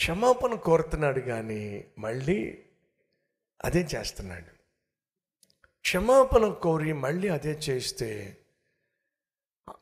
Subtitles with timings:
[0.00, 2.58] క్షమాపణ కోరుతున్నాడు కానీ మళ్ళీ
[3.64, 4.50] అదే చేస్తున్నాడు.
[5.80, 8.36] క్షమాపణ కోరి మళ్ళీ అదే చేస్తే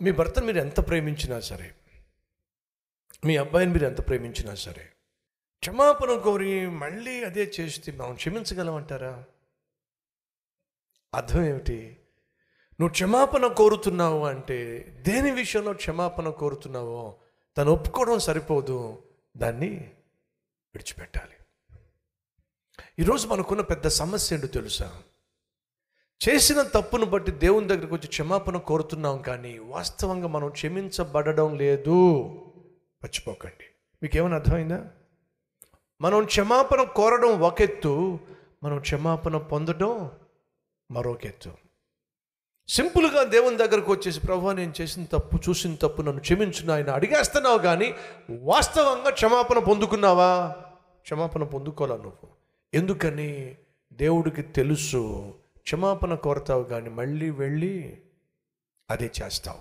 [0.02, 1.74] మీ భర్తను మీరు ఎంత ప్రేమించినా సరే
[3.24, 4.88] మీ అబ్బాయిని మీరు ఎంత ప్రేమించినా సరే
[5.58, 9.24] క్షమాపణ కోరి మళ్ళీ అదే చేస్తే మనం క్షమించగలమంటారా?
[11.14, 11.96] అర్థం ఏమిటి?
[12.80, 17.18] నువ్వు క్షమాపణ కోరుతున్నావు అంటే దేని విషయంలో క్షమాపణ కోరుతున్నావో
[17.56, 19.02] తను ఒప్పుకోవడం సరిపోదు.
[19.36, 19.94] దాన్ని
[20.74, 21.34] విడిచిపెట్టాలి.
[22.98, 25.02] ఈరోజు మనకున్న పెద్ద సమస్య ఏంటో తెలుసా?
[26.28, 32.24] చేసిన తప్పును బట్టి దేవుని దగ్గరికి వచ్చి క్షమాపణ కోరుతున్నాం కానీ వాస్తవంగా మనం క్షమించబడడం లేదు.
[33.02, 33.64] మర్చిపోకండి.
[34.02, 34.86] మీకేమైనా అర్థమైందా?
[36.00, 38.18] మనం క్షమాపణ కోరడం ఒక ఎత్తు
[38.62, 40.10] మనం క్షమాపణ పొందడం
[40.90, 41.52] మరొక ఎత్తు.
[42.68, 47.94] సింపుల్గా దేవుని దగ్గరకు వచ్చేసి ప్రభావ నేను చేసిన తప్పు చూసిన తప్పు నన్ను క్షమించును ఆయన అడిగేస్తున్నావు కానీ
[48.30, 50.56] వాస్తవంగా క్షమాపణ పొందుకున్నావా?
[51.08, 52.28] క్షమాపణ పొందుకోవాలా నువ్వు
[52.74, 53.56] ఎందుకని?
[53.92, 55.34] దేవుడికి తెలుసు.
[55.58, 58.02] క్షమాపణ కోరతావు కానీ మళ్ళీ వెళ్ళి
[58.90, 59.60] అదే చేస్తావు.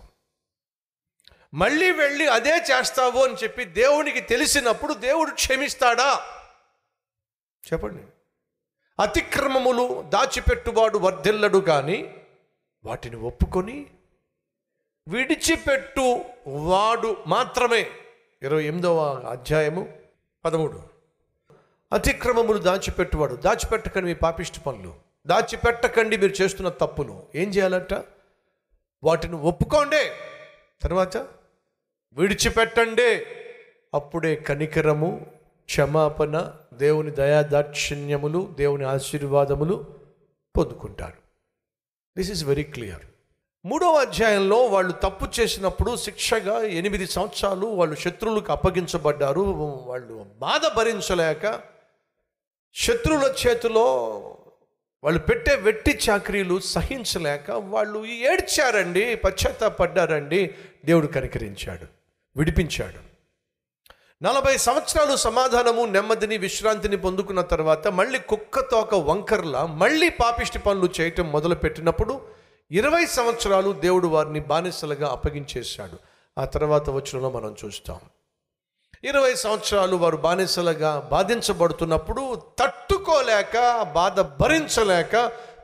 [1.55, 6.19] మళ్ళీ వెళ్ళి అదే చేస్తావు అని చెప్పి దేవునికి తెలిసినప్పుడు దేవుడు క్షమిస్తాడా?
[7.73, 8.03] చెప్పండి.
[9.01, 12.15] అతిక్రమములు దాచిపెట్టువాడు వర్ధిల్లడు కానీ
[12.85, 13.85] వాటిని ఒప్పుకొని
[15.07, 17.91] విడిచిపెట్టు వాడు మాత్రమే.
[18.41, 19.93] ఇరవై ఎనిమిదవ అధ్యాయము
[20.45, 20.96] పదమూడు.
[21.91, 23.35] అతిక్రమములు దాచిపెట్టువాడు.
[23.35, 24.95] దాచిపెట్టకండి మీ పాపిష్టి పనులు.
[25.27, 27.23] దాచిపెట్టకండి మీరు చేస్తున్న తప్పును.
[27.35, 27.93] ఏం చేయాలంట?
[29.03, 30.11] వాటిని ఒప్పుకోండి.
[30.81, 31.17] తర్వాత
[32.13, 33.25] విడిచిపెట్టండి.
[33.93, 35.25] అప్పుడే కనికరము
[35.65, 39.85] క్షమాపణ దేవుని దయాదాక్షిణ్యములు దేవుని ఆశీర్వాదములు
[40.57, 41.17] పొందుకుంటారు.
[42.17, 43.01] దిస్ ఈజ్ వెరీ క్లియర్
[43.65, 49.41] మూడవ అధ్యాయంలో వాళ్ళు తప్పు చేసినప్పుడు శిక్షగా ఎనిమిది సంవత్సరాలు వాళ్ళు శత్రువులకు అప్పగించబడ్డారు.
[49.87, 51.76] వాళ్ళు బాధ భరించలేక
[52.75, 53.83] శత్రువుల చేతిలో
[55.03, 60.55] వాళ్ళు పెట్టే వెట్టి చాకరీలు సహించలేక వాళ్ళు ఏడ్చారండి పశ్చాత్తాపడ్డారండి.
[60.85, 61.85] దేవుడు కనికరించాడు
[62.37, 63.07] విడిపించాడు.
[64.23, 71.31] నలభై సంవత్సరాలు సమాధానము నెమ్మదిని విశ్రాంతిని పొందుకున్న తర్వాత మళ్ళీ కుక్క తోక వంకర్ల మళ్ళీ పాపిష్టి పనులు చేయటం
[71.31, 72.21] మొదలుపెట్టినప్పుడు
[72.71, 75.97] ఇరవై సంవత్సరాలు దేవుడు వారిని బానిసలుగా అప్పగించేశాడు.
[76.37, 77.99] ఆ తర్వాత వచ్చినలో మనం చూస్తాం.
[79.03, 85.15] ఇరవై సంవత్సరాలు వారు బానిసలుగా బాధించబడుతున్నప్పుడు తట్టుకోలేక బాధ భరించలేక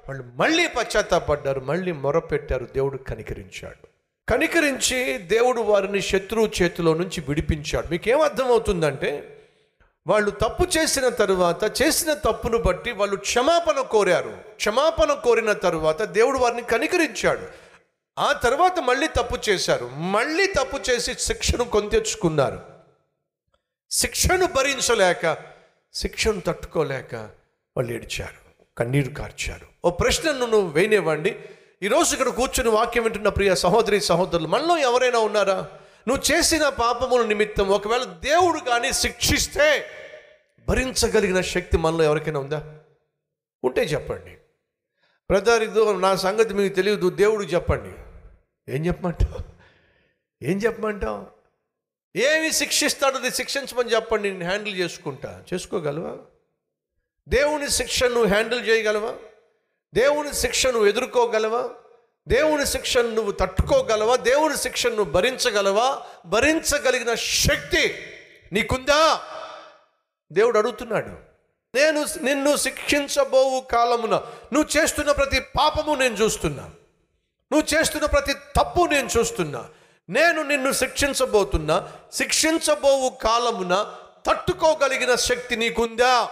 [0.07, 3.88] వాళ్ళు మళ్ళీ పశ్చాత్తాపడ్డారు మళ్ళీ మొరపెట్టారు దేవుడు కనికరించాడు.
[4.31, 7.88] కనికరించి దేవుడు వారిని శత్రువు చేతిలో నుంచి విడిపించాడు.
[7.88, 9.41] మీకు అర్థమవుతుందంటే
[10.07, 14.33] వాళ్ళు తప్పు చేసిన తరువాత చేసిన తప్పును బట్టి వాళ్ళు క్షమాపణ కోరారు.
[14.55, 17.47] క్షమాపణ కోరిన తరువాత దేవుడు వారిని కనికరించాడు.
[18.19, 19.89] ఆ తర్వాత మళ్ళీ తప్పు చేశారు.
[19.97, 22.72] మళ్ళీ తప్పు చేసి శిక్షను కొంతెచ్చుకున్నారు
[23.93, 25.37] శిక్షను భరించలేక
[25.93, 27.15] శిక్షను తట్టుకోలేక
[27.77, 29.67] వాళ్ళు ఏడ్చారు కన్నీరు కార్చారు.
[29.85, 31.39] ఓ ప్రశ్నను నువ్వు వేయనివ్వండి.
[31.83, 35.69] ఈరోజు ఇక్కడ కూర్చుని వాక్యం వింటున్న ప్రియ సహోదరి సహోదరులు మనలో ఎవరైనా ఉన్నారా?
[36.07, 39.85] నువ్వు చేసిన పాపముల నిమిత్తం ఒకవేళ దేవుడు కానీ శిక్షిస్తే
[40.69, 42.75] భరించగలిగిన శక్తి మనలో ఎవరికైనా ఉందా?
[43.63, 44.31] ఉంటే చెప్పండి.
[45.31, 47.91] బ్రదర్ ఇదో నా సంగతి మీకు తెలియదు దేవుడు చెప్పండి.
[48.75, 49.39] ఏం చెప్పమంటావు?
[50.43, 51.32] ఏం చెప్పమంటావు?
[52.16, 55.44] ఏమి శిక్షిస్తాడో అది శిక్షించమని చెప్పండి నేను హ్యాండిల్ చేసుకుంటా.
[55.53, 56.18] చేసుకోగలవా?
[57.28, 59.13] దేవుని శిక్షను నువ్వు హ్యాండిల్ చేయగలవా?
[59.94, 61.69] దేవుని శిక్షను ఎదుర్కోగలవా?
[62.28, 64.16] దేవుని శిక్షను నువ్వు తట్టుకోగలవా?
[64.16, 66.01] దేవుని శిక్షను నువ్వు భరించగలవా?
[66.25, 68.07] భరించగలిగిన శక్తి
[68.53, 69.22] నీకుందా?
[70.34, 71.34] దేవుడు అడుగుతున్నాడు
[71.75, 74.12] నేను నిన్ను శిక్షించబోవు కాలమున
[74.53, 76.63] నువ్వు చేస్తున్న ప్రతి పాపము నేను చూస్తున్నా.
[77.51, 79.69] నువ్వు చేస్తున్న ప్రతి తప్పు నేను చూస్తున్నా.
[80.09, 86.31] నేను నిన్ను శిక్షించబోతున్నా శిక్షించబోవు కాలమున తట్టుకోగలిగిన శక్తి నీకుందా?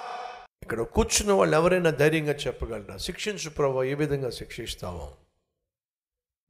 [0.64, 2.98] ఇక్కడ కూర్చున్న వాళ్ళు ఎవరైనా ధైర్యంగా చెప్పగలరా?
[2.98, 5.18] శిక్షించు ప్రభావ ఏ విధంగా శిక్షిస్తావో?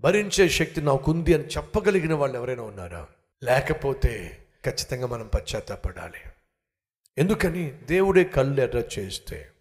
[0.01, 3.07] భరించే శక్తి నాకుంది అని చెప్పగలిగిన వాళ్ళు ఎవరైనా ఉన్నారా?
[3.43, 6.19] లేకపోతే ఖచ్చితంగా మనం పశ్చాత్తాపడాలి.
[7.17, 7.71] ఎందుకని?
[7.71, 9.51] దేవుడే కళ్ళు ఎర్ర చేస్తే.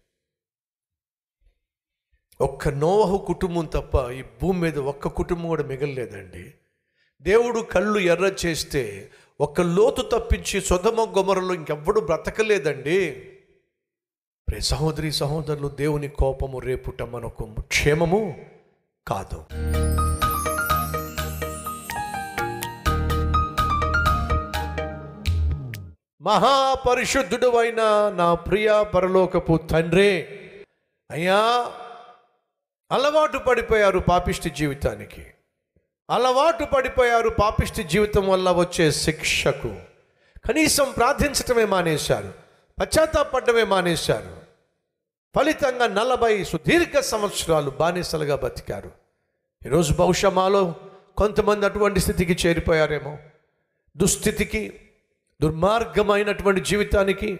[2.41, 6.53] ఒక్క నోవహు కుటుంబం తప్ప ఈ భూమి మీద ఒక్క కుటుంబం కూడా మిగలలేదండి.
[7.21, 13.11] దేవుడు కళ్ళు ఎర్ర చేస్తే ఒక్క లోతు తప్పించి సొదమ గుమరలో ఇంకెవ్వడు బ్రతకలేదండి.
[14.47, 18.45] ప్రే సహోదరి సహోదరులు దేవుని కోపము రేపుట మనకు క్షేమము
[19.07, 19.45] కాదు.
[26.21, 30.25] మహాపరిశుద్ధుడు అయిన నా ప్రియ పరలోకపు తండ్రి
[31.11, 31.37] అయ్యా
[32.91, 35.25] అలవాటు పడిపోయారు పాపిష్టి జీవితానికి.
[36.11, 39.75] అలవాటు పడిపోయారు పాపిష్టి జీవితం వల్ల వచ్చే శిక్షకు.
[40.47, 42.33] కనీసం ప్రార్థించటమే మానేశారు
[42.81, 44.37] పశ్చాత్తాపడ్డమే మానేశారు.
[45.35, 48.91] ఫలితంగా నలభై సుదీర్ఘ సంవత్సరాలు బానిసలుగా బతికారు.
[49.65, 50.75] ఈరోజు బహుశా మాలో
[51.17, 53.17] కొంతమంది అటువంటి స్థితికి చేరిపోయారేమో.
[53.97, 54.73] దుస్థితికి
[55.41, 57.39] దుర్మార్గమైనటువంటి జీవితానికి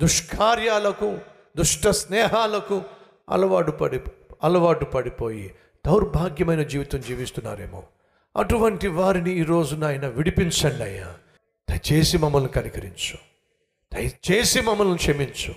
[0.00, 1.18] దుష్కార్యాలకు
[1.56, 2.82] దుష్ట స్నేహాలకు
[3.30, 4.00] అలవాటు పడి
[4.44, 5.54] అలవాటు పడిపోయి
[5.86, 7.82] దౌర్భాగ్యమైన జీవితం జీవిస్తున్నారేమో.
[8.40, 11.18] అటువంటి వారిని ఈరోజు నాయన విడిపించండి అయ్యా.
[11.70, 13.18] దయచేసి మమ్మల్ని కనికరించు.
[13.94, 15.54] దయచేసి మమ్మల్ని క్షమించు.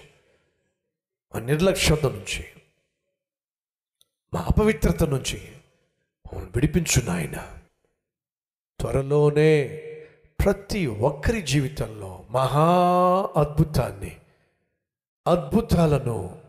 [1.34, 2.46] మా నిర్లక్ష్యత నుంచి
[4.34, 5.52] మా అపవిత్రత నుంచి
[6.28, 7.58] మమ్మల్ని విడిపించు నాయన.
[8.80, 9.68] త్వరలోనే
[10.46, 12.70] ప్రతి ఒక్కరి జీవితంలో మహా
[13.38, 14.18] అద్భుతాన్ని
[15.28, 16.42] అద్భుతాలను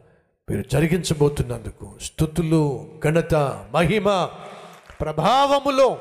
[0.50, 3.34] మీరు జరిగించబోతున్నందుకు స్థుతులు ఘనత
[3.70, 4.30] మహిమ
[5.00, 6.00] ప్రభావములో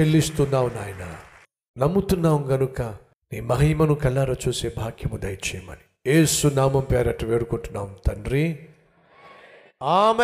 [0.00, 1.16] చెల్లిస్తున్నావు నాయన.
[1.78, 2.82] నమ్ముతున్నాం గనుక
[3.32, 6.10] నీ మహిమను కల్లారా చూసే భాగ్యము దయచేయమని.
[6.10, 8.68] ఏ సునామం పేరట వేడుకుంటున్నాం తండ్రి.
[9.82, 10.20] ఆమె